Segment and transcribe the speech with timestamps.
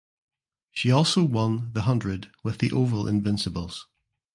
[0.71, 3.85] She also won The Hundred with the Oval Invincibles.